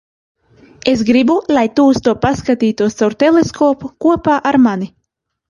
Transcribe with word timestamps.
Es 0.93 1.03
gribu, 1.09 1.35
lai 1.57 1.65
tu 1.79 1.85
uz 1.89 1.99
to 2.07 2.15
paskatītos 2.23 2.97
caur 3.03 3.17
teleskopu- 3.25 3.93
kopā 4.07 4.41
ar 4.53 4.61
mani. 4.67 4.91